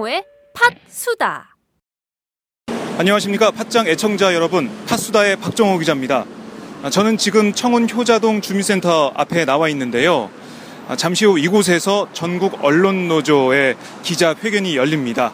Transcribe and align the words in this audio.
박종호의 0.00 0.24
팟수다. 0.54 1.56
안녕하십니까. 2.98 3.50
팟짱 3.50 3.86
애청자 3.86 4.34
여러분. 4.34 4.70
팟수다의 4.86 5.36
박정호 5.36 5.78
기자입니다. 5.78 6.24
아, 6.82 6.90
저는 6.90 7.18
지금 7.18 7.52
청운 7.52 7.88
효자동 7.88 8.40
주민센터 8.40 9.12
앞에 9.14 9.44
나와 9.44 9.68
있는데요. 9.68 10.30
아, 10.88 10.96
잠시 10.96 11.26
후 11.26 11.38
이곳에서 11.38 12.08
전국 12.12 12.64
언론노조의 12.64 13.76
기자회견이 14.02 14.76
열립니다. 14.76 15.32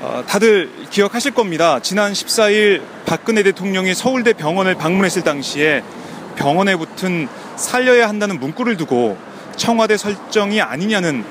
어, 0.00 0.24
다들 0.26 0.70
기억하실 0.90 1.32
겁니다. 1.32 1.80
지난 1.80 2.12
14일 2.12 2.82
박근혜 3.06 3.42
대통령이 3.42 3.94
서울대 3.94 4.34
병원을 4.34 4.74
방문했을 4.74 5.22
당시에 5.22 5.82
병원에 6.36 6.76
붙은 6.76 7.28
살려야 7.56 8.08
한다는 8.08 8.38
문구를 8.38 8.76
두고 8.76 9.16
청와대 9.56 9.96
설정이 9.96 10.60
아니냐는 10.60 11.24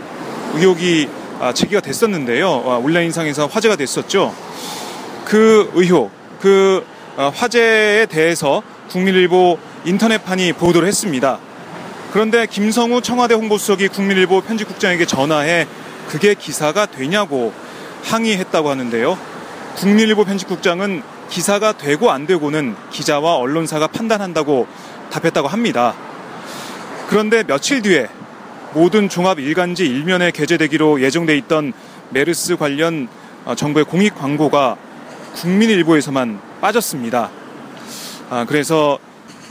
의혹이 0.55 1.09
아, 1.13 1.18
제기가 1.53 1.81
됐었는데요 1.81 2.47
아, 2.65 2.77
온라인상에서 2.77 3.47
화제가 3.47 3.75
됐었죠 3.75 4.33
그 5.29 5.69
의혹, 5.75 6.11
그 6.41 6.83
어, 7.15 7.31
화제에 7.35 8.07
대해서 8.07 8.63
국민일보 8.89 9.59
인터넷판이 9.85 10.53
보도를 10.53 10.87
했습니다. 10.87 11.37
그런데 12.11 12.47
김성우 12.47 13.01
청와대 13.01 13.35
홍보수석이 13.35 13.89
국민일보 13.89 14.41
편집국장에게 14.41 15.05
전화해 15.05 15.67
그게 16.07 16.33
기사가 16.33 16.87
되냐고 16.87 17.53
항의했다고 18.03 18.69
하는데요. 18.69 19.17
국민일보 19.75 20.25
편집국장은 20.25 21.03
기사가 21.29 21.73
되고 21.73 22.09
안 22.09 22.25
되고는 22.25 22.75
기자와 22.89 23.35
언론사가 23.35 23.87
판단한다고 23.87 24.67
답했다고 25.11 25.47
합니다. 25.47 25.93
그런데 27.07 27.43
며칠 27.43 27.83
뒤에 27.83 28.07
모든 28.73 29.09
종합 29.09 29.39
일간지 29.39 29.85
일면에 29.85 30.31
게재되기로 30.31 31.01
예정돼 31.01 31.35
있던 31.37 31.73
메르스 32.11 32.55
관련 32.55 33.07
어, 33.45 33.55
정부의 33.55 33.85
공익 33.85 34.15
광고가 34.15 34.77
국민일보에서만 35.33 36.39
빠졌습니다. 36.61 37.31
아, 38.29 38.45
그래서 38.47 38.99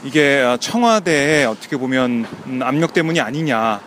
이게 0.05 0.45
청와대에 0.61 1.45
어떻게 1.45 1.77
보면 1.77 2.27
음, 2.47 2.61
압력 2.63 2.93
때문이 2.93 3.21
아니냐. 3.21 3.81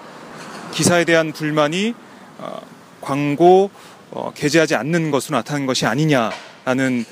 기사에 0.74 1.06
대한 1.06 1.32
불만이 1.32 1.94
어, 2.40 2.60
광고 3.00 3.72
어, 4.10 4.34
게재하지 4.36 4.76
않는 4.76 5.12
것으로 5.12 5.38
나타난 5.38 5.66
것이 5.66 5.86
아니냐라는 5.86 7.06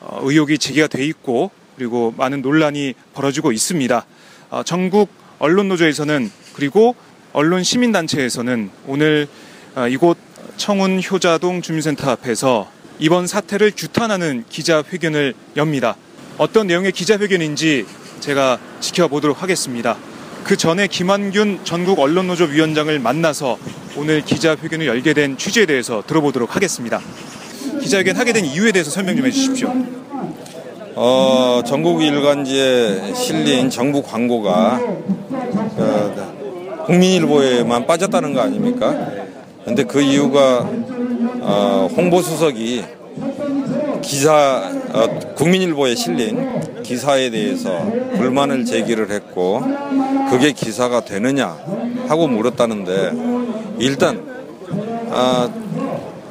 어, 0.00 0.20
의혹이 0.22 0.58
제기가 0.58 0.88
돼 0.88 1.04
있고 1.06 1.52
그리고 1.76 2.12
많은 2.16 2.42
논란이 2.42 2.94
벌어지고 3.14 3.52
있습니다. 3.52 4.06
어, 4.50 4.62
전국 4.64 5.08
언론노조에서는 5.38 6.30
그리고 6.54 6.96
언론 7.34 7.64
시민단체에서는 7.64 8.70
오늘 8.86 9.26
어, 9.74 9.88
이곳 9.88 10.16
청운 10.56 11.02
효자동 11.02 11.62
주민센터 11.62 12.08
앞에서 12.12 12.70
이번 13.00 13.26
사태를 13.26 13.72
규탄하는 13.76 14.44
기자회견을 14.48 15.34
엽니다. 15.56 15.96
어떤 16.38 16.68
내용의 16.68 16.92
기자회견인지 16.92 17.86
제가 18.20 18.58
지켜보도록 18.78 19.42
하겠습니다. 19.42 19.96
그 20.44 20.56
전에 20.56 20.86
김한균 20.86 21.60
전국 21.64 21.98
언론노조 21.98 22.44
위원장을 22.44 22.96
만나서 23.00 23.58
오늘 23.96 24.20
기자회견을 24.24 24.86
열게 24.86 25.12
된 25.12 25.36
취지에 25.36 25.66
대해서 25.66 26.04
들어보도록 26.06 26.54
하겠습니다. 26.54 27.00
기자회견 27.80 28.16
하게 28.16 28.32
된 28.32 28.44
이유에 28.44 28.70
대해서 28.70 28.92
설명 28.92 29.16
좀 29.16 29.26
해주십시오. 29.26 29.74
어, 30.96 31.62
전국 31.66 32.00
일간지에 32.00 33.12
실린 33.14 33.68
정부 33.70 34.04
광고가 34.04 34.80
어, 34.80 35.53
국민일보에만 36.86 37.86
빠졌다는 37.86 38.34
거 38.34 38.40
아닙니까? 38.40 38.94
근데 39.64 39.84
그 39.84 40.00
이유가 40.00 40.68
어, 41.40 41.88
홍보수석이 41.96 42.84
기사 44.02 44.70
어, 44.92 45.18
국민일보에 45.34 45.94
실린 45.94 46.82
기사에 46.82 47.30
대해서 47.30 47.84
불만을 48.16 48.64
제기를 48.64 49.10
했고 49.10 49.62
그게 50.30 50.52
기사가 50.52 51.04
되느냐 51.04 51.56
하고 52.08 52.28
물었다는데 52.28 53.12
일단 53.78 54.22
아, 55.10 55.48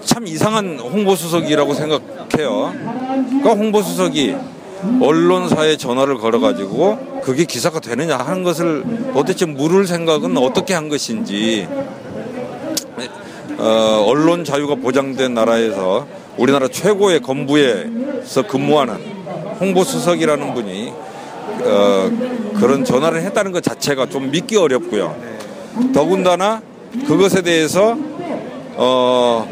참 0.04 0.28
이상한 0.28 0.78
홍보수석이라고 0.80 1.74
생각해요. 1.74 2.74
그러니까 3.28 3.50
홍보수석이 3.52 4.36
언론사에 5.02 5.78
전화를 5.78 6.18
걸어가지고 6.18 7.22
그게 7.24 7.46
기사가 7.46 7.80
되느냐 7.80 8.18
하는 8.18 8.44
것을 8.44 8.84
도대체 9.14 9.46
물을 9.46 9.88
생각은 9.88 10.38
어떻게 10.38 10.74
한 10.74 10.90
것인지 10.90 11.68
어, 13.58 14.04
언론 14.08 14.44
자유가 14.44 14.76
보장된 14.76 15.34
나라에서 15.34 16.08
우리나라 16.38 16.68
최고의 16.68 17.22
건부에서 17.22 18.48
근무하는 18.48 18.96
홍보수석이라는 19.60 20.54
분이 20.54 20.94
어, 21.64 22.12
그런 22.60 22.84
전화를 22.84 23.22
했다는 23.22 23.52
것 23.52 23.64
자체가 23.64 24.08
좀 24.08 24.32
믿기 24.32 24.58
어렵고요. 24.58 25.16
더군다나 25.94 26.62
그것에 27.08 27.42
대해서 27.42 27.98
어, 28.76 29.48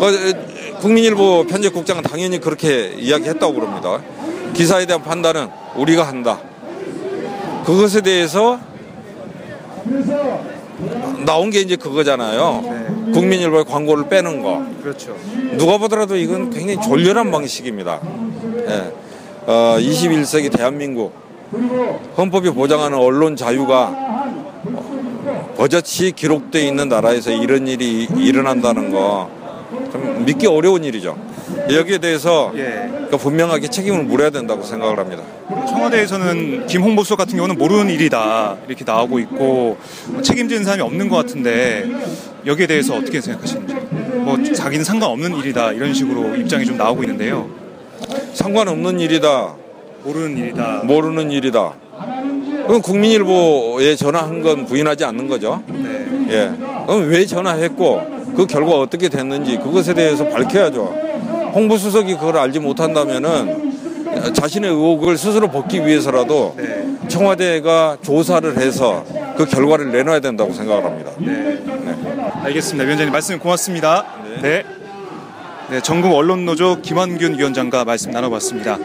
어, 0.00 0.78
국민일보 0.80 1.46
편집국장은 1.48 2.02
당연히 2.02 2.38
그렇게 2.38 2.94
이야기했다고 2.98 3.54
그럽니다. 3.54 4.00
기사에 4.58 4.86
대한 4.86 5.00
판단은 5.04 5.48
우리가 5.76 6.02
한다. 6.02 6.40
그것에 7.64 8.00
대해서 8.00 8.58
나온 11.24 11.50
게 11.50 11.60
이제 11.60 11.76
그거잖아요. 11.76 12.60
네. 12.64 13.12
국민일보의 13.12 13.64
광고를 13.66 14.08
빼는 14.08 14.42
거. 14.42 14.66
그렇죠. 14.82 15.16
누가 15.56 15.78
보더라도 15.78 16.16
이건 16.16 16.50
굉장히 16.50 16.80
졸렬한 16.82 17.30
방식입니다. 17.30 18.00
예. 18.68 18.92
어, 19.46 19.76
21세기 19.78 20.50
대한민국 20.50 21.12
헌법이 22.16 22.50
보장하는 22.50 22.98
언론 22.98 23.36
자유가 23.36 24.26
버젓이 25.56 26.12
기록되어 26.16 26.62
있는 26.62 26.88
나라에서 26.88 27.30
이런 27.30 27.68
일이 27.68 28.08
일어난다는 28.16 28.90
거좀 28.90 30.24
믿기 30.24 30.48
어려운 30.48 30.82
일이죠. 30.82 31.27
여기에 31.70 31.98
대해서 31.98 32.52
예. 32.56 32.88
그러니까 32.88 33.16
분명하게 33.16 33.68
책임을 33.68 34.04
물어야 34.04 34.30
된다고 34.30 34.62
생각을 34.62 34.98
합니다. 34.98 35.22
청와대에서는 35.68 36.66
김 36.66 36.82
홍보 36.82 37.02
수석 37.02 37.16
같은 37.16 37.36
경우는 37.36 37.56
모르는 37.56 37.90
일이다 37.90 38.56
이렇게 38.66 38.84
나오고 38.84 39.18
있고 39.20 39.76
책임지는 40.22 40.64
사람이 40.64 40.82
없는 40.82 41.08
것 41.08 41.16
같은데 41.16 41.86
여기에 42.46 42.66
대해서 42.66 42.94
어떻게 42.94 43.20
생각하시는지 43.20 43.74
뭐 44.18 44.42
자기는 44.42 44.84
상관없는 44.84 45.36
일이다 45.36 45.72
이런 45.72 45.94
식으로 45.94 46.36
입장이 46.36 46.64
좀 46.64 46.76
나오고 46.76 47.02
있는데요 47.04 47.48
상관없는 48.34 49.00
일이다, 49.00 49.54
모르는 50.04 50.36
일이다 50.38 50.82
모르는 50.84 51.30
일이다. 51.30 51.74
그럼 52.66 52.82
국민일보에 52.82 53.96
전화한 53.96 54.42
건 54.42 54.66
부인하지 54.66 55.04
않는 55.04 55.26
거죠. 55.26 55.62
네. 55.66 56.06
예. 56.30 56.52
그럼 56.86 57.08
왜 57.08 57.24
전화했고 57.24 58.18
그 58.36 58.46
결과 58.46 58.78
어떻게 58.78 59.08
됐는지 59.08 59.56
그것에 59.56 59.94
대해서 59.94 60.28
밝혀야죠. 60.28 61.07
홍보수석이 61.54 62.14
그걸 62.14 62.38
알지 62.38 62.58
못한다면은 62.60 64.32
자신의 64.32 64.70
의혹을 64.70 65.16
스스로 65.16 65.48
벗기 65.48 65.86
위해서라도 65.86 66.54
네. 66.56 66.86
청와대가 67.08 67.96
조사를 68.02 68.56
해서 68.58 69.04
그 69.36 69.46
결과를 69.46 69.92
내놔야 69.92 70.20
된다고 70.20 70.52
생각을 70.52 70.84
합니다. 70.84 71.12
네. 71.18 71.58
알겠습니다 72.44 72.84
위원장님 72.84 73.12
말씀 73.12 73.38
고맙습니다 73.38 74.04
네. 74.42 74.64
네, 75.70 75.80
전국 75.80 76.14
언론노조 76.14 76.80
김한균 76.82 77.38
위원장과 77.38 77.84
말씀 77.84 78.10
나눠봤습니다 78.10 78.78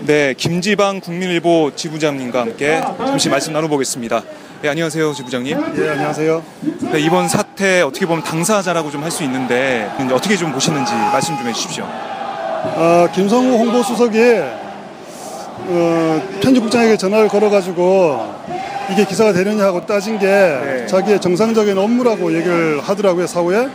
네 0.00 0.34
김지방 0.36 1.00
국민일보 1.00 1.72
지부장님과 1.74 2.40
함께 2.40 2.82
잠시 2.98 3.30
말씀 3.30 3.52
나눠보겠습니다 3.52 4.22
네, 4.66 4.70
안녕하세요, 4.70 5.12
지부장님. 5.12 5.56
예, 5.78 5.90
안녕하세요. 5.90 6.42
네, 6.90 6.98
이번 6.98 7.28
사태 7.28 7.82
어떻게 7.82 8.04
보면 8.04 8.24
당사자라고 8.24 8.90
좀 8.90 9.04
할 9.04 9.12
수 9.12 9.22
있는데 9.22 9.88
어떻게 10.12 10.36
좀 10.36 10.50
보시는지 10.50 10.92
말씀 10.92 11.36
좀 11.38 11.46
해주십시오. 11.46 11.84
어, 11.84 13.06
김성우 13.14 13.58
홍보수석이 13.58 14.18
어, 15.68 16.22
편집국장에게 16.42 16.96
전화를 16.96 17.28
걸어가지고 17.28 18.34
이게 18.90 19.04
기사가 19.04 19.32
되느냐 19.32 19.66
하고 19.66 19.86
따진 19.86 20.18
게 20.18 20.26
네. 20.26 20.86
자기의 20.88 21.20
정상적인 21.20 21.78
업무라고 21.78 22.34
얘기를 22.36 22.80
하더라고요, 22.82 23.28
사후에. 23.28 23.68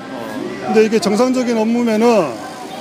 근데 0.65 0.83
이게 0.83 0.99
정상적인 0.99 1.57
업무면은 1.57 2.27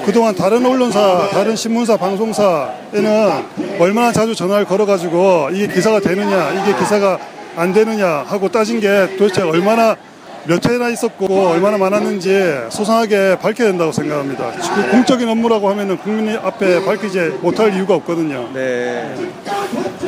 그동안 0.05 0.35
다른 0.35 0.67
언론사, 0.67 1.29
다른 1.31 1.55
신문사, 1.55 1.97
방송사에는 1.97 3.45
얼마나 3.79 4.11
자주 4.11 4.35
전화를 4.35 4.65
걸어가지고 4.65 5.51
이게 5.53 5.69
기사가 5.73 6.01
되느냐, 6.01 6.51
이게 6.61 6.77
기사가 6.77 7.17
안 7.57 7.73
되느냐 7.73 8.25
하고 8.27 8.49
따진 8.49 8.81
게 8.81 9.17
도대체 9.19 9.43
얼마나 9.43 9.97
몇 10.45 10.65
회나 10.67 10.89
있었고 10.89 11.49
얼마나 11.49 11.77
많았는지 11.77 12.31
소상하게 12.71 13.37
밝혀야 13.43 13.69
된다고 13.69 13.93
생각합니다. 13.93 14.53
그 14.75 14.91
공적인 14.91 15.29
업무라고 15.29 15.69
하면은 15.71 15.99
국민 15.99 16.35
앞에 16.37 16.85
밝히지 16.85 17.39
못할 17.43 17.75
이유가 17.75 17.95
없거든요. 17.97 18.49
네. 18.55 19.15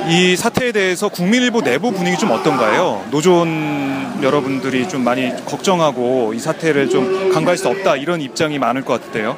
이 0.08 0.34
사태에 0.34 0.72
대해서 0.72 1.08
국민일보 1.08 1.60
내부 1.60 1.92
분위기 1.92 2.16
좀 2.16 2.30
어떤가요? 2.30 3.04
노조원 3.10 4.20
여러분들이 4.22 4.88
좀 4.88 5.04
많이 5.04 5.32
걱정하고 5.44 6.32
이 6.34 6.38
사태를 6.38 6.88
좀 6.88 7.30
간과할 7.32 7.58
수 7.58 7.68
없다 7.68 7.96
이런 7.96 8.20
입장이 8.20 8.58
많을 8.58 8.82
것 8.82 9.00
같은데요. 9.00 9.36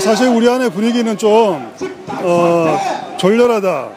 사실 0.00 0.28
우리 0.28 0.48
안에 0.48 0.70
분위기는 0.70 1.18
좀 1.18 1.70
어, 2.08 2.78
졸렬하다, 3.18 3.88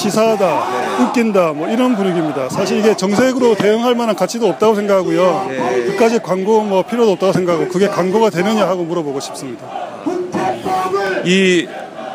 치사하다, 0.00 1.02
웃긴다 1.02 1.52
뭐 1.52 1.68
이런 1.68 1.94
분위기입니다. 1.94 2.48
사실 2.48 2.78
이게 2.78 2.96
정색으로 2.96 3.54
대응할 3.54 3.94
만한 3.94 4.16
가치도 4.16 4.48
없다고 4.48 4.74
생각하고요. 4.74 5.46
네. 5.50 5.84
그까지 5.84 6.20
광고 6.20 6.62
뭐 6.62 6.82
필요도 6.82 7.12
없다고 7.12 7.32
생각하고 7.34 7.68
그게 7.68 7.86
광고가 7.86 8.30
되느냐 8.30 8.66
하고 8.66 8.84
물어보고 8.84 9.20
싶습니다. 9.20 9.66
이 11.24 11.68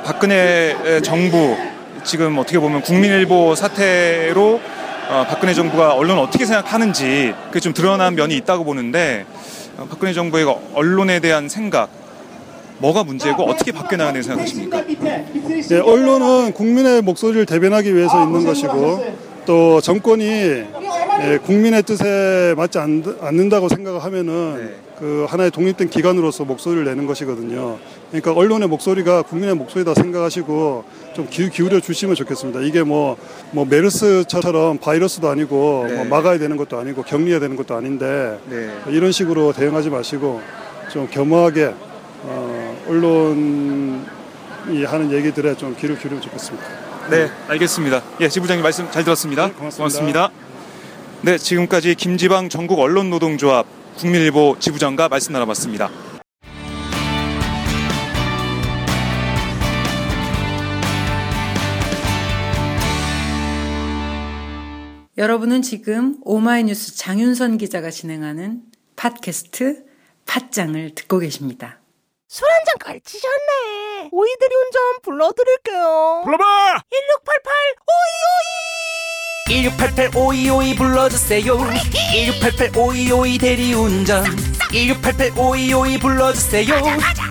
박근혜 0.03 1.01
정부 1.03 1.55
지금 2.03 2.37
어떻게 2.39 2.57
보면 2.57 2.81
국민일보 2.81 3.53
사태로 3.53 4.59
어, 5.07 5.25
박근혜 5.29 5.53
정부가 5.53 5.93
언론 5.93 6.17
어떻게 6.17 6.47
생각하는지 6.47 7.35
그게 7.49 7.59
좀 7.59 7.73
드러난 7.73 8.15
면이 8.15 8.35
있다고 8.37 8.63
보는데 8.63 9.25
어, 9.77 9.85
박근혜 9.87 10.13
정부의 10.13 10.45
언론에 10.73 11.19
대한 11.19 11.47
생각 11.47 11.89
뭐가 12.79 13.03
문제고 13.03 13.43
어떻게 13.43 13.71
바뀌어 13.71 13.97
나가야 13.99 14.13
된다고 14.13 14.43
생각하십니까? 14.45 14.83
예, 15.71 15.79
언론은 15.79 16.53
국민의 16.53 17.01
목소리를 17.01 17.45
대변하기 17.45 17.95
위해서 17.95 18.23
있는 18.23 18.45
것이고 18.45 19.15
또 19.45 19.79
정권이 19.81 20.25
예, 20.25 21.39
국민의 21.43 21.83
뜻에 21.83 22.53
맞지 22.57 22.77
않, 22.77 23.03
않는다고 23.21 23.69
생각을 23.69 24.03
하면은 24.03 24.57
네. 24.57 24.85
그 24.99 25.25
하나의 25.27 25.51
독립된 25.51 25.89
기관으로서 25.89 26.45
목소리를 26.45 26.85
내는 26.85 27.05
것이거든요. 27.05 27.77
그러니까 28.09 28.31
언론의 28.33 28.67
목소리가 28.69 29.23
국민의 29.23 29.55
목소리다 29.55 29.93
생각하시고 29.93 30.83
좀 31.13 31.27
기우, 31.29 31.49
기울여 31.49 31.79
주시면 31.79 32.15
좋겠습니다. 32.15 32.61
이게 32.61 32.83
뭐, 32.83 33.17
뭐 33.51 33.65
메르스처럼 33.65 34.77
바이러스도 34.77 35.29
아니고 35.29 35.85
네. 35.87 35.95
뭐 35.95 36.05
막아야 36.05 36.37
되는 36.37 36.55
것도 36.57 36.77
아니고 36.77 37.03
격리해야 37.03 37.39
되는 37.39 37.55
것도 37.55 37.75
아닌데 37.75 38.39
네. 38.49 38.69
이런 38.87 39.11
식으로 39.11 39.53
대응하지 39.53 39.89
마시고 39.89 40.41
좀 40.91 41.07
겸허하게 41.09 41.73
어, 42.23 42.77
언론이 42.87 43.99
하는 44.85 45.11
얘기들에 45.11 45.55
좀 45.55 45.75
귀를 45.77 45.97
기울이면 45.97 46.21
좋겠습니다. 46.21 46.67
네, 47.09 47.29
알겠습니다. 47.47 48.01
예, 48.21 48.29
지부장님 48.29 48.63
말씀 48.63 48.89
잘 48.91 49.03
들었습니다. 49.03 49.47
네, 49.47 49.53
고맙습니다. 49.53 50.31
네, 51.21 51.37
지금까지 51.37 51.95
김지방 51.95 52.49
전국 52.49 52.79
언론 52.79 53.09
노동조합 53.09 53.65
국민일보 53.97 54.57
지부장과 54.59 55.09
말씀 55.09 55.33
나눠봤습니다. 55.33 55.89
여러분은 65.17 65.61
지금 65.61 66.17
오마이뉴스 66.23 66.97
장윤선 66.97 67.57
기자가 67.57 67.89
진행하는 67.89 68.63
팟캐스트 68.97 69.85
팟짱을 70.25 70.93
듣고 70.93 71.19
계십니다. 71.19 71.79
술 72.27 72.43
한 72.49 72.65
잔 72.65 72.75
걸치셨네. 72.79 74.09
오이들이 74.11 74.55
운전 74.55 74.81
불러드릴게요. 75.03 76.21
불러봐! 76.25 76.81
1688 76.89 77.53
오이오이 79.47 79.69
1688 79.69 80.75
불러주세요 80.75 81.57
1688 82.11 82.77
오이오이 82.77 83.37
대리운전 83.37 84.23
1688 84.71 85.37
오이오이 85.37 85.99
불러주세요 85.99 86.75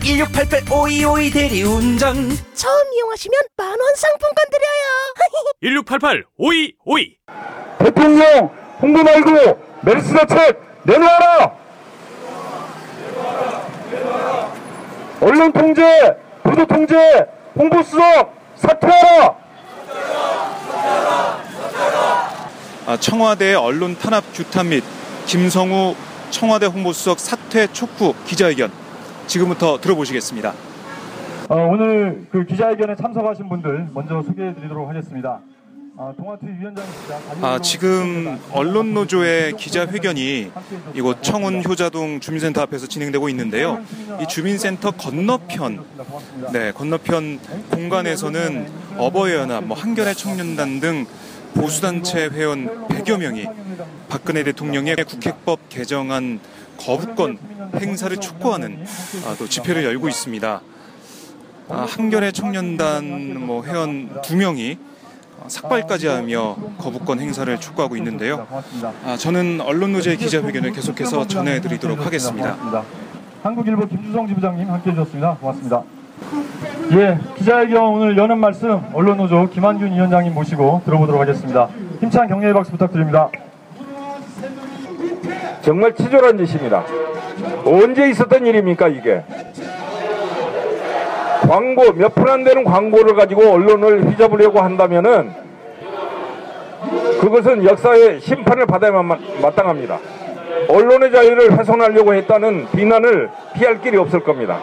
1688 0.05 0.73
오이오이 0.73 1.31
대리운전 1.33 2.31
처음 2.55 2.93
이용하시면 2.95 3.41
만 3.57 3.69
원 3.69 3.95
상품권 3.97 4.45
드려요. 4.51 5.15
1688 5.61 6.25
오이오이 6.39 7.17
대통령 7.81 8.47
홍보 8.81 9.03
말고 9.03 9.59
메르스 9.83 10.13
대책 10.15 10.61
내놓아라! 10.85 11.65
언론 15.25 15.51
통제, 15.53 15.83
보도 16.43 16.67
통제, 16.67 16.95
홍보 17.57 17.83
수석 17.83 18.35
사퇴하라! 18.57 19.35
아, 22.87 22.97
청와대 23.01 23.55
언론 23.55 23.97
탄압 23.97 24.23
규탄 24.35 24.69
및 24.69 24.85
김성우 25.25 25.95
청와대 26.29 26.67
홍보수석 26.67 27.19
사퇴 27.19 27.69
촉구 27.69 28.15
기자회견 28.27 28.71
지금부터 29.27 29.81
들어보시겠습니다. 29.81 30.53
어, 31.49 31.57
오늘 31.71 32.27
그 32.31 32.45
기자회견에 32.45 32.95
참석하신 32.95 33.49
분들 33.49 33.89
먼저 33.95 34.23
소개해드리도록 34.23 34.87
하겠습니다. 34.91 35.41
아, 35.97 36.13
위원장이시자 36.43 37.21
아, 37.41 37.61
지금 37.61 38.41
언론 38.51 38.95
노조의 38.95 39.53
기자회견이 39.57 40.51
이곳 40.93 41.23
청운 41.23 41.63
효자동 41.65 42.19
주민센터 42.19 42.63
앞에서 42.63 42.89
진행되고 42.89 43.29
있는데요. 43.29 43.81
이 44.21 44.27
주민센터 44.27 44.91
건너편 44.91 45.85
네, 46.53 46.73
건너편 46.73 47.39
공간에서는 47.71 48.67
어버이 48.99 49.35
연합, 49.35 49.63
뭐 49.63 49.77
한겨레 49.77 50.15
청년단 50.15 50.81
등 50.81 51.07
보수단체 51.55 52.27
회원 52.27 52.89
100여 52.89 53.17
명이 53.19 53.47
박근혜 54.09 54.43
대통령의 54.43 54.97
국회법 54.97 55.69
개정안 55.69 56.41
거부권 56.77 57.39
행사를 57.81 58.17
촉구하는 58.17 58.85
아, 59.27 59.37
또 59.39 59.49
집회를 59.49 59.85
열고 59.85 60.09
있습니다. 60.09 60.61
아, 61.69 61.87
한겨레 61.89 62.33
청년단 62.33 63.47
뭐 63.47 63.65
회원 63.65 64.21
두 64.23 64.35
명이 64.35 64.77
삭발까지 65.47 66.09
하며 66.09 66.57
거부권 66.79 67.21
행사를 67.21 67.59
촉구하고 67.61 67.97
있는데요. 67.97 68.47
아, 69.05 69.17
저는 69.17 69.61
언론 69.61 69.93
노조의 69.93 70.17
기자회견을 70.17 70.73
계속해서 70.73 71.27
전해드리도록 71.27 72.05
하겠습니다. 72.05 72.57
한국일보 73.43 73.87
김주성 73.87 74.27
지부장님 74.27 74.71
함께 74.71 74.91
해주셨습니다. 74.91 75.37
고맙습니다. 75.41 75.83
예, 76.93 77.19
기자회견 77.37 77.83
오늘 77.83 78.17
여는 78.17 78.39
말씀 78.39 78.81
언론노조 78.95 79.51
김한균 79.51 79.93
위원장님 79.93 80.33
모시고 80.33 80.83
들어보도록 80.85 81.21
하겠습니다. 81.21 81.69
힘찬 82.01 82.29
격려의 82.29 82.55
박수 82.55 82.71
부탁드립니다. 82.73 83.29
정말 85.63 85.95
치졸한 85.95 86.45
짓입니다. 86.45 86.85
언제 87.65 88.09
있었던 88.11 88.47
일입니까 88.47 88.89
이게? 88.89 89.25
광고 91.49 91.93
몇 91.93 92.15
푼 92.15 92.29
안 92.29 92.45
되는 92.45 92.65
광고를 92.65 93.15
가지고 93.15 93.51
언론을 93.53 94.05
휘잡으려고 94.11 94.61
한다면은 94.61 95.31
그것은 97.21 97.65
역사의 97.65 98.21
심판을 98.21 98.67
받아야만 98.67 99.05
마- 99.07 99.19
마땅합니다. 99.43 99.99
언론의 100.69 101.11
자유를 101.13 101.59
훼손하려고 101.59 102.15
했다는 102.15 102.67
비난을 102.75 103.31
피할 103.55 103.81
길이 103.81 103.97
없을 103.97 104.21
겁니다. 104.21 104.59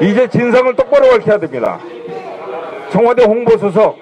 이제 0.00 0.26
진상을 0.28 0.74
똑바로 0.74 1.08
밝혀야 1.10 1.38
됩니다. 1.38 1.78
청와대 2.90 3.24
홍보수석 3.24 3.96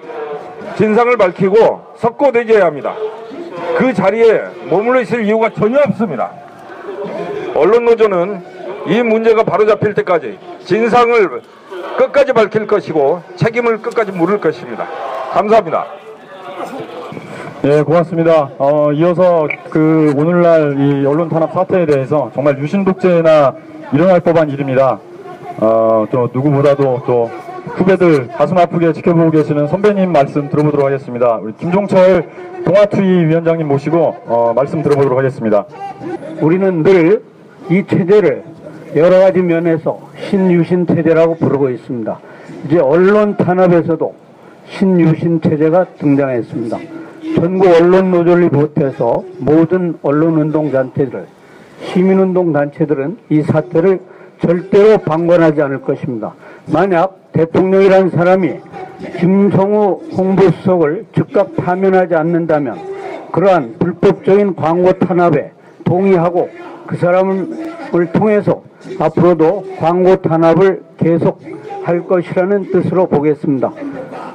진상을 0.77 1.15
밝히고 1.17 1.81
석고대죄해야 1.97 2.65
합니다. 2.65 2.95
그 3.77 3.93
자리에 3.93 4.41
머물러 4.69 5.01
있을 5.01 5.25
이유가 5.25 5.49
전혀 5.49 5.79
없습니다. 5.79 6.31
언론노조는 7.55 8.41
이 8.87 9.01
문제가 9.01 9.43
바로잡힐 9.43 9.93
때까지 9.93 10.37
진상을 10.65 11.41
끝까지 11.97 12.33
밝힐 12.33 12.67
것이고 12.67 13.21
책임을 13.35 13.81
끝까지 13.81 14.11
물을 14.11 14.39
것입니다. 14.39 14.85
감사합니다. 15.31 15.85
예, 17.63 17.81
고맙습니다. 17.83 18.49
어, 18.57 18.91
이어서 18.93 19.47
그 19.69 20.13
오늘날 20.17 20.75
이 20.79 21.05
언론 21.05 21.29
탄압 21.29 21.53
사태에 21.53 21.85
대해서 21.85 22.31
정말 22.33 22.57
유신 22.57 22.83
독재나 22.83 23.53
일어날 23.93 24.19
법한 24.19 24.49
일입니다. 24.49 24.99
어, 25.59 26.07
또 26.11 26.29
누구보다도 26.33 27.03
또 27.05 27.29
후배들 27.75 28.29
가슴 28.29 28.57
아프게 28.57 28.91
지켜보고 28.93 29.29
계시는 29.29 29.67
선배님 29.67 30.11
말씀 30.11 30.49
들어보도록 30.49 30.87
하겠습니다. 30.87 31.35
우리 31.35 31.53
김종철 31.53 32.27
동아투위 32.65 33.25
위원장님 33.27 33.67
모시고 33.67 34.23
어, 34.25 34.53
말씀 34.55 34.81
들어보도록 34.81 35.19
하겠습니다. 35.19 35.65
우리는 36.41 36.81
늘 36.81 37.31
이 37.71 37.85
체제를 37.87 38.43
여러 38.95 39.19
가지 39.19 39.41
면에서 39.41 39.99
신유신 40.17 40.87
체제라고 40.87 41.35
부르고 41.35 41.69
있습니다. 41.69 42.19
이제 42.65 42.79
언론 42.79 43.37
탄압에서도 43.37 44.13
신유신 44.67 45.41
체제가 45.41 45.85
등장했습니다. 45.97 46.77
전국 47.35 47.67
언론 47.67 48.11
노조를 48.11 48.49
비롯해서 48.49 49.23
모든 49.39 49.97
언론 50.01 50.37
운동 50.37 50.71
단체들, 50.71 51.25
시민 51.81 52.19
운동 52.19 52.51
단체들은 52.51 53.17
이 53.29 53.41
사태를 53.41 53.99
절대로 54.41 54.97
방관하지 54.97 55.61
않을 55.61 55.81
것입니다. 55.81 56.33
만약 56.71 57.31
대통령이라는 57.31 58.09
사람이 58.09 58.55
김성우 59.19 60.01
홍보수석을 60.17 61.05
즉각 61.15 61.55
파면하지 61.55 62.15
않는다면 62.15 62.77
그러한 63.31 63.75
불법적인 63.79 64.55
광고 64.55 64.91
탄압에 64.93 65.51
동의하고 65.85 66.49
그 66.91 66.97
사람을 66.97 68.11
통해서 68.13 68.63
앞으로도 68.99 69.63
광고 69.79 70.17
탄압을 70.17 70.83
계속할 70.97 72.05
것이라는 72.05 72.69
뜻으로 72.69 73.07
보겠습니다. 73.07 73.71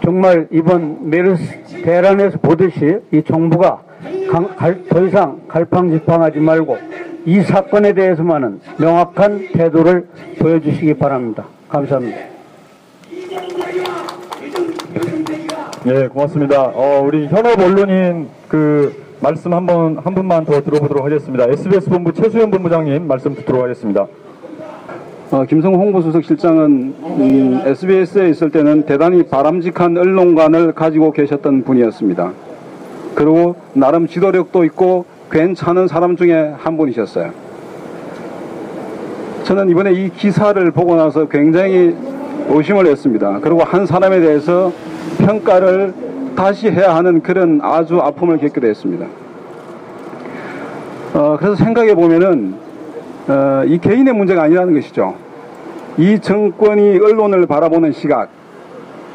정말 0.03 0.49
이번 0.51 1.11
메르스 1.11 1.43
대란에서 1.85 2.39
보듯이 2.39 2.97
이 3.13 3.23
정부가 3.23 3.83
강- 4.31 4.57
갈- 4.57 4.83
더 4.89 5.07
이상 5.07 5.43
갈팡질팡하지 5.49 6.39
말고 6.39 6.79
이 7.27 7.43
사건에 7.43 7.93
대해서만은 7.93 8.61
명확한 8.79 9.49
태도를 9.53 10.09
보여주시기 10.39 10.95
바랍니다. 10.95 11.45
감사합니다. 11.69 12.17
예, 15.89 16.09
고맙습니다. 16.09 16.63
어, 16.75 17.03
우리 17.05 17.27
현업 17.27 17.61
언론인 17.61 18.29
그 18.49 19.05
말씀 19.21 19.53
한번 19.55 19.97
한 19.97 20.15
분만 20.15 20.45
더 20.45 20.63
들어보도록 20.63 21.05
하겠습니다. 21.05 21.45
SBS 21.45 21.89
본부 21.89 22.13
최수현 22.13 22.51
본부장님 22.51 23.09
말씀 23.09 23.35
듣도록 23.35 23.63
하겠습니다. 23.63 24.07
어, 25.31 25.45
김성호 25.45 25.79
홍보수석 25.79 26.23
실장은 26.23 26.95
음, 27.03 27.63
SBS에 27.65 28.29
있을 28.29 28.51
때는 28.51 28.85
대단히 28.85 29.23
바람직한 29.25 29.97
언론관을 29.97 30.73
가지고 30.73 31.13
계셨던 31.13 31.65
분이었습니다. 31.65 32.33
그리고 33.15 33.57
나름 33.73 34.07
지도력도 34.07 34.65
있고 34.67 35.07
괜찮은 35.31 35.89
사람 35.89 36.17
중에 36.17 36.55
한 36.59 36.77
분이셨어요. 36.77 37.31
저는 39.45 39.71
이번에 39.71 39.93
이 39.93 40.11
기사를 40.11 40.71
보고 40.73 40.95
나서 40.97 41.27
굉장히 41.27 41.97
의심을 42.49 42.87
했습니다. 42.87 43.41
그리고 43.41 43.65
한 43.65 43.87
사람에 43.87 44.21
대해서 44.21 44.73
평가를 45.19 45.95
다시 46.37 46.71
해야 46.71 46.95
하는 46.95 47.23
그런 47.23 47.61
아주 47.63 47.99
아픔을 47.99 48.39
겪게 48.39 48.61
됐습니다. 48.61 49.07
어, 51.15 51.37
그래서 51.39 51.57
생각해 51.57 51.95
보면은 51.95 52.55
어, 53.27 53.65
이 53.67 53.79
개인의 53.79 54.15
문제가 54.15 54.43
아니라는 54.43 54.75
것이죠. 54.75 55.15
이 55.99 56.21
정권이 56.21 56.99
언론을 56.99 57.47
바라보는 57.47 57.93
시각, 57.93 58.29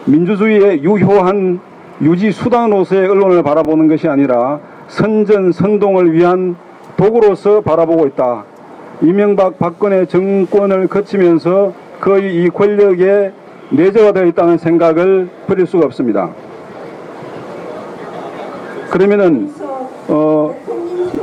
민주주의의 0.06 0.84
유효한 0.84 1.60
유지 2.01 2.32
수단으로서의 2.32 3.08
언론을 3.08 3.44
바라보는 3.44 3.88
것이 3.88 4.08
아니라 4.08 4.60
선전, 4.88 5.51
선동을 5.51 6.12
위한 6.13 6.56
도구로서 6.98 7.62
바라보고 7.62 8.08
있다. 8.08 8.46
이명박 9.04 9.60
박근혜 9.60 10.06
정권을 10.06 10.88
거치면서 10.88 11.74
거의 12.00 12.44
이 12.44 12.50
권력에 12.50 13.32
내재가 13.70 14.12
되어 14.12 14.25
있다는 14.25 14.58
생각을 14.58 15.30
버릴 15.48 15.68
수가 15.68 15.86
없습니다. 15.86 16.32
그러면은 18.92 19.50
어, 20.10 20.54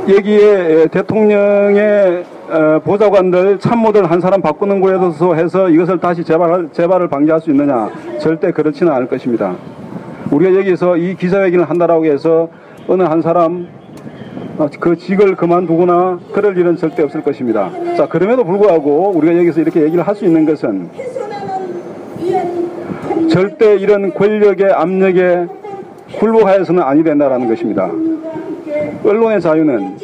여기에 0.09 0.87
대통령의 0.87 2.23
어, 2.49 2.79
보좌관들 2.83 3.59
참모들 3.59 4.09
한 4.09 4.19
사람 4.19 4.41
바꾸는 4.41 4.81
거에 4.81 4.97
대해서 4.97 5.35
해서 5.35 5.69
이것을 5.69 5.99
다시 5.99 6.23
재발, 6.23 6.69
재발을 6.71 7.07
방지할 7.07 7.39
수 7.39 7.51
있느냐 7.51 7.91
절대 8.19 8.51
그렇지는 8.51 8.91
않을 8.91 9.07
것입니다. 9.07 9.53
우리가 10.31 10.57
여기서 10.57 10.97
이 10.97 11.15
기자회견을 11.15 11.69
한다라고 11.69 12.05
해서 12.05 12.49
어느 12.87 13.03
한 13.03 13.21
사람 13.21 13.67
어, 14.57 14.67
그 14.79 14.95
직을 14.97 15.35
그만두거나 15.35 16.19
그럴 16.33 16.57
일은 16.57 16.75
절대 16.75 17.03
없을 17.03 17.21
것입니다. 17.21 17.69
자 17.95 18.07
그럼에도 18.07 18.43
불구하고 18.45 19.11
우리가 19.15 19.37
여기서 19.37 19.61
이렇게 19.61 19.83
얘기를 19.83 20.05
할 20.07 20.15
수 20.15 20.25
있는 20.25 20.43
것은 20.47 20.89
절대 23.29 23.75
이런 23.75 24.11
권력의 24.11 24.71
압력에 24.73 25.45
굴복하여서는 26.17 26.81
아니 26.83 27.03
된다라는 27.03 27.47
것입니다. 27.47 27.89
언론의 29.03 29.41
자유는 29.41 29.97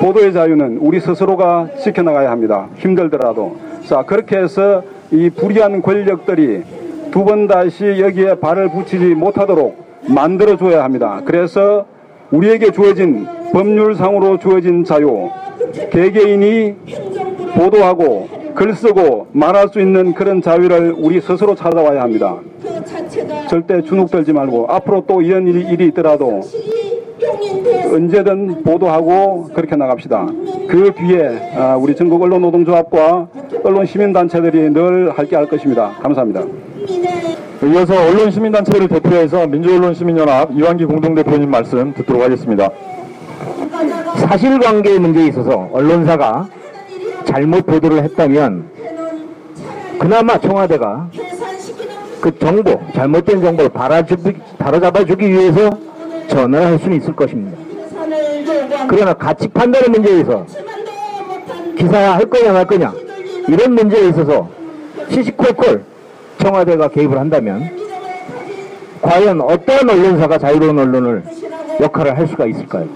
보도의 0.00 0.32
자유는 0.32 0.78
우리 0.80 1.00
스스로가 1.00 1.68
지켜나가야 1.82 2.30
합니다. 2.30 2.68
힘들더라도. 2.76 3.56
자, 3.84 4.02
그렇게 4.02 4.36
해서 4.38 4.82
이 5.10 5.30
불의한 5.30 5.82
권력들이 5.82 6.62
두 7.10 7.24
번 7.24 7.46
다시 7.48 7.98
여기에 7.98 8.34
발을 8.34 8.68
붙이지 8.70 9.14
못하도록 9.14 9.76
만들어줘야 10.08 10.84
합니다. 10.84 11.20
그래서 11.24 11.86
우리에게 12.30 12.70
주어진 12.70 13.26
법률상으로 13.52 14.38
주어진 14.38 14.84
자유, 14.84 15.30
개개인이 15.90 16.74
보도하고 17.54 18.28
글 18.54 18.74
쓰고 18.74 19.28
말할 19.32 19.68
수 19.68 19.80
있는 19.80 20.12
그런 20.12 20.42
자유를 20.42 20.94
우리 20.98 21.20
스스로 21.20 21.54
찾아와야 21.54 22.02
합니다. 22.02 22.36
절대 23.48 23.82
주눅들지 23.82 24.32
말고 24.32 24.66
앞으로 24.68 25.04
또 25.06 25.22
이런 25.22 25.46
일이, 25.46 25.60
일이 25.62 25.86
있더라도 25.86 26.40
언제든 27.92 28.62
보도하고 28.62 29.48
그렇게 29.54 29.74
나갑시다. 29.76 30.26
그 30.68 30.92
뒤에 30.94 31.54
아, 31.56 31.76
우리 31.76 31.96
전국 31.96 32.22
언론 32.22 32.42
노동조합과 32.42 33.28
언론 33.64 33.86
시민단체들이 33.86 34.70
늘 34.72 35.10
함께 35.10 35.36
할 35.36 35.46
것입니다. 35.46 35.92
감사합니다. 36.02 36.44
이어서 37.64 37.94
언론 37.94 38.30
시민단체를 38.30 38.86
대표해서 38.88 39.46
민주언론시민연합 39.46 40.52
이완기 40.52 40.84
공동대표님 40.84 41.50
말씀 41.50 41.92
듣도록 41.94 42.22
하겠습니다. 42.22 42.70
사실관계 44.16 44.98
문제에 44.98 45.26
있어서 45.28 45.68
언론사가 45.72 46.46
잘못 47.24 47.66
보도를 47.66 48.04
했다면 48.04 48.70
그나마 49.98 50.38
청와대가 50.38 51.10
그 52.20 52.36
정보, 52.38 52.80
잘못된 52.94 53.40
정보를 53.40 53.70
바로잡아주기 54.58 55.28
위해서 55.28 55.70
전화를 56.28 56.66
할 56.66 56.78
수는 56.78 56.96
있을 56.96 57.14
것입니다. 57.14 57.58
그러나 58.88 59.14
가치 59.14 59.48
판단의 59.48 59.88
문제에서 59.90 60.46
기사할 61.76 62.24
거냐 62.26 62.52
말 62.52 62.64
거냐 62.66 62.92
이런 63.46 63.74
문제에 63.74 64.08
있어서 64.08 64.48
시시콜콜 65.10 65.84
청와대가 66.38 66.88
개입을 66.88 67.18
한다면 67.18 67.76
과연 69.00 69.40
어떤 69.40 69.88
언론사가 69.88 70.38
자유로운 70.38 70.78
언론을 70.78 71.22
역할을 71.80 72.18
할 72.18 72.26
수가 72.26 72.46
있을까요? 72.46 72.86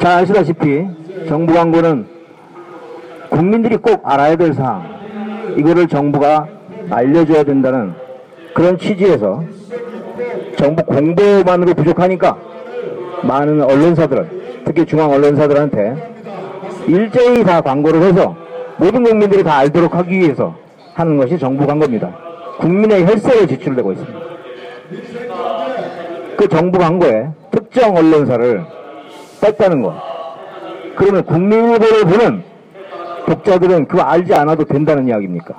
잘 0.00 0.22
아시다시피 0.22 0.86
정부 1.28 1.52
광고는 1.52 2.06
국민들이 3.30 3.76
꼭 3.76 4.00
알아야 4.04 4.36
될 4.36 4.54
사항 4.54 5.54
이거를 5.56 5.86
정부가 5.86 6.46
알려줘야 6.90 7.44
된다는 7.44 7.94
그런 8.54 8.78
취지에서 8.78 9.42
정부 10.56 10.84
공보만으로 10.84 11.74
부족하니까 11.74 12.36
많은 13.22 13.62
언론사들 13.62 14.62
특히 14.64 14.86
중앙 14.86 15.10
언론사들한테 15.10 16.12
일제히 16.86 17.44
다 17.44 17.60
광고를 17.60 18.02
해서 18.02 18.36
모든 18.76 19.02
국민들이 19.04 19.42
다 19.42 19.58
알도록 19.58 19.94
하기 19.94 20.18
위해서 20.18 20.54
하는 20.94 21.16
것이 21.16 21.38
정부 21.38 21.66
광고입니다. 21.66 22.14
국민의 22.58 23.06
혈세를 23.06 23.48
지출되고 23.48 23.92
있습니다. 23.92 24.18
그 26.36 26.48
정부 26.48 26.78
광고에 26.78 27.28
특정 27.50 27.96
언론사를 27.96 28.64
뺐다는 29.40 29.82
것. 29.82 29.94
그러면 30.96 31.24
국민일보를 31.24 32.04
보는 32.04 32.42
독자들은 33.26 33.86
그거 33.88 34.02
알지 34.02 34.34
않아도 34.34 34.64
된다는 34.64 35.08
이야기입니까? 35.08 35.54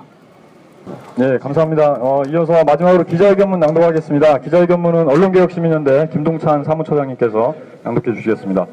네, 1.16 1.38
감사합니다. 1.38 1.98
어, 2.00 2.24
이어서 2.28 2.63
마지막으로 2.63 3.04
기자회견문 3.04 3.60
낭독하겠습니다. 3.60 4.40
기자회견문은 4.40 5.08
언론개혁시민연대 5.10 6.10
김동찬 6.12 6.63
사무처장님께서 6.63 7.56
낭독해 7.84 8.16
주시겠습니다. 8.16 8.66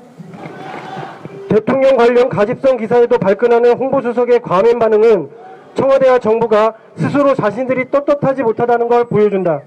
대통령 1.48 1.96
관련 1.96 2.28
가집성 2.28 2.76
기사에도 2.76 3.18
발끈하는 3.18 3.76
홍보수석의 3.76 4.40
과민 4.40 4.78
반응은 4.78 5.28
청와대와 5.74 6.18
정부가 6.18 6.74
스스로 6.96 7.34
자신들이 7.34 7.90
떳떳하지 7.90 8.42
못하다는 8.42 8.88
걸 8.88 9.04
보여준다. 9.04 9.60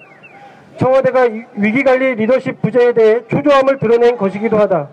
청와대가 0.77 1.25
이- 1.25 1.43
위기관리 1.55 2.15
리더십 2.15 2.61
부재에 2.61 2.93
대해 2.93 3.21
초조함을 3.27 3.79
드러낸 3.79 4.17
것이기도 4.17 4.57
하다. 4.57 4.89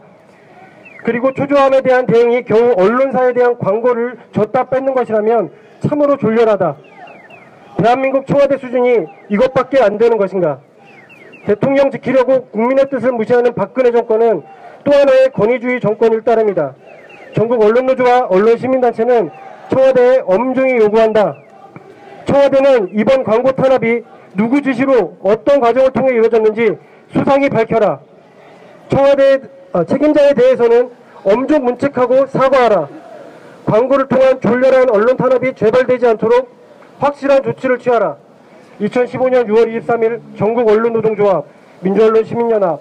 그리고 1.04 1.32
초조함에 1.32 1.80
대한 1.80 2.06
대응이 2.06 2.44
겨우 2.44 2.74
언론사에 2.76 3.32
대한 3.32 3.56
광고를 3.58 4.18
줬다 4.32 4.64
뺏는 4.64 4.94
것이라면 4.94 5.50
참으로 5.80 6.16
졸렬하다. 6.18 6.76
대한민국 7.80 8.26
청와대 8.26 8.58
수준이 8.58 9.06
이것밖에 9.30 9.82
안 9.82 9.96
되는 9.96 10.18
것인가? 10.18 10.58
대통령 11.46 11.90
지키려고 11.90 12.44
국민의 12.48 12.90
뜻을 12.90 13.10
무시하는 13.12 13.54
박근혜 13.54 13.90
정권은 13.90 14.42
또 14.84 14.92
하나의 14.92 15.30
권위주의 15.32 15.80
정권일 15.80 16.20
따름이다. 16.22 16.74
전국 17.34 17.62
언론노조와 17.62 18.26
언론시민단체는 18.26 19.30
청와대에 19.70 20.20
엄중히 20.26 20.76
요구한다. 20.76 21.36
청와대는 22.26 22.90
이번 22.98 23.24
광고 23.24 23.52
탄압이 23.52 24.02
누구 24.36 24.60
지시로 24.60 25.16
어떤 25.22 25.60
과정을 25.60 25.90
통해 25.92 26.12
이루어졌는지 26.12 26.76
수상히 27.14 27.48
밝혀라. 27.48 28.00
청와대 28.88 29.40
어, 29.72 29.84
책임자에 29.84 30.34
대해서는 30.34 30.90
엄중 31.24 31.64
문책하고 31.64 32.26
사과하라. 32.26 32.88
광고를 33.64 34.08
통한 34.08 34.38
졸렬한 34.38 34.90
언론 34.90 35.16
탄압이 35.16 35.54
재발되지 35.54 36.06
않도록 36.08 36.59
확실한 37.00 37.42
조치를 37.42 37.78
취하라. 37.78 38.16
2015년 38.80 39.46
6월 39.46 39.80
23일 39.80 40.20
전국 40.38 40.68
언론노동조합, 40.68 41.44
민주언론시민연합, 41.80 42.80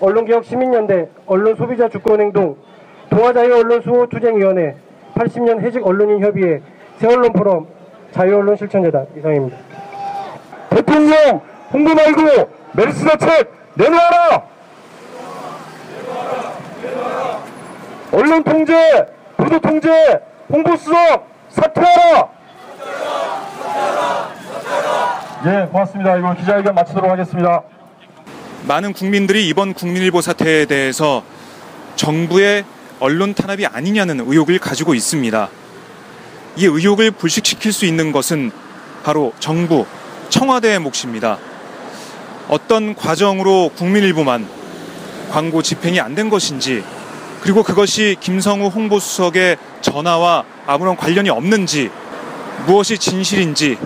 언론개혁 0.00 0.44
시민연대, 0.44 1.08
언론소비자 1.26 1.88
주권행동, 1.88 2.56
동아자유언론수호투쟁위원회, 3.10 4.76
80년 5.14 5.60
해직 5.60 5.86
언론인 5.86 6.20
협의회, 6.20 6.60
새언론포럼, 6.98 7.66
자유언론 8.12 8.56
실천재단 8.56 9.06
이상입니다. 9.16 9.56
대통령 10.70 11.40
홍보 11.72 11.94
말고 11.94 12.50
메르스 12.72 13.04
대책 13.04 13.52
내놓아라. 13.74 14.42
언론 18.12 18.42
통제, 18.44 18.74
보도 19.36 19.58
통제, 19.58 20.20
홍보 20.50 20.76
수석 20.76 21.26
사퇴하라. 21.48 22.33
예, 25.46 25.66
고맙습니다. 25.70 26.16
이거 26.16 26.34
기자회견 26.34 26.74
마치도록 26.74 27.10
하겠습니다. 27.10 27.62
많은 28.66 28.92
국민들이 28.94 29.46
이번 29.48 29.74
국민일보 29.74 30.22
사태에 30.22 30.64
대해서 30.64 31.22
정부의 31.96 32.64
언론 33.00 33.34
탄압이 33.34 33.66
아니냐는 33.66 34.20
의혹을 34.20 34.58
가지고 34.58 34.94
있습니다. 34.94 35.48
이 36.56 36.64
의혹을 36.64 37.10
불식시킬 37.10 37.72
수 37.72 37.84
있는 37.84 38.10
것은 38.12 38.52
바로 39.04 39.32
정부, 39.38 39.84
청와대의 40.30 40.78
몫입니다. 40.78 41.38
어떤 42.48 42.94
과정으로 42.94 43.70
국민일보만 43.76 44.48
광고 45.30 45.60
집행이 45.62 46.00
안 46.00 46.14
된 46.14 46.30
것인지 46.30 46.82
그리고 47.42 47.62
그것이 47.62 48.16
김성우 48.20 48.68
홍보수석의 48.68 49.58
전화와 49.82 50.44
아무런 50.66 50.96
관련이 50.96 51.28
없는지 51.28 51.90
무엇이 52.66 52.96
진실인지 52.96 53.76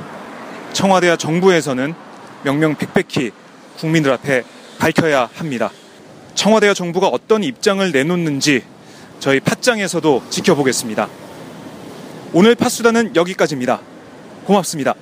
청와대와 0.72 1.16
정부에서는 1.16 1.94
명명백백히 2.44 3.32
국민들 3.78 4.12
앞에 4.12 4.44
밝혀야 4.78 5.28
합니다. 5.34 5.70
청와대와 6.34 6.74
정부가 6.74 7.08
어떤 7.08 7.42
입장을 7.42 7.90
내놓는지 7.90 8.62
저희 9.18 9.40
팟장에서도 9.40 10.22
지켜보겠습니다. 10.30 11.08
오늘 12.32 12.54
팟수다는 12.54 13.16
여기까지입니다. 13.16 13.80
고맙습니다. 14.44 14.94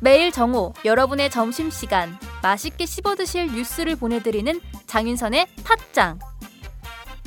매일 0.00 0.32
정오 0.32 0.72
여러분의 0.84 1.30
점심시간 1.30 2.18
맛있게 2.42 2.86
씹어 2.86 3.16
드실 3.16 3.48
뉴스를 3.48 3.96
보내드리는 3.96 4.58
장윤선의 4.86 5.46
팟짱. 5.62 6.29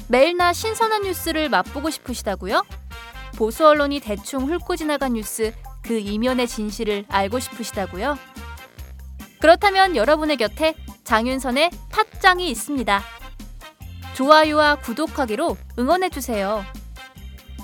매일나 0.08 0.54
신선한 0.54 1.04
뉴스를 1.04 1.50
맛보고 1.50 1.90
싶으시다고요? 1.90 2.64
보수 3.36 3.68
언론이 3.68 4.00
대충 4.00 4.48
훑고 4.48 4.76
지나간 4.76 5.14
뉴스 5.14 5.54
그 5.82 5.98
이면의 5.98 6.48
진실을 6.48 7.06
알고 7.10 7.40
싶으시다고요? 7.40 8.18
그렇다면 9.40 9.96
여러분의 9.96 10.38
곁에 10.38 10.76
장윤선의 11.04 11.72
팟짱이 11.90 12.50
있습니다. 12.50 13.04
좋아요와 14.14 14.76
구독하기로 14.76 15.58
응원해 15.80 16.10
주세요. 16.10 16.64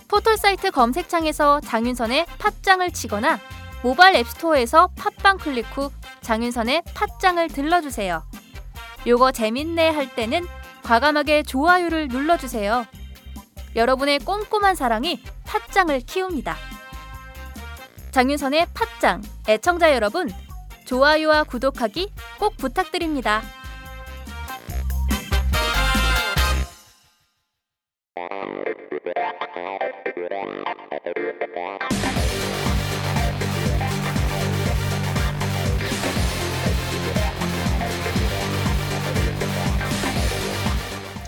포털 0.08 0.38
사이트 0.38 0.72
검색창에서 0.72 1.62
장윤선의 1.62 2.26
팟짱을 2.40 2.92
치거나 2.92 3.40
모바일 3.84 4.16
앱스토어에서 4.18 4.90
팟빵 4.98 5.38
클릭 5.38 5.66
후 5.78 5.92
장윤선의 6.22 6.84
팟짱을 6.96 7.48
들러주세요. 7.48 8.24
요거 9.08 9.32
재밌네 9.32 9.90
할 9.92 10.14
때는 10.14 10.46
과감하게 10.84 11.44
좋아요를 11.44 12.08
눌러주세요. 12.08 12.86
여러분의 13.76 14.20
꼼꼼한 14.20 14.76
사랑이 14.76 15.22
팟짱을 15.46 16.02
키웁니다. 16.02 16.56
장윤선의 18.12 18.68
팟짱 18.74 19.22
애청자 19.48 19.94
여러분 19.94 20.30
좋아요와 20.86 21.44
구독하기 21.44 22.12
꼭 22.40 22.58
부탁드립니다. 22.58 23.44